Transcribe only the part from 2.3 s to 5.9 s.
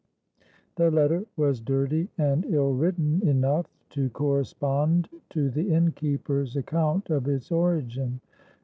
ill written enough to correspond to the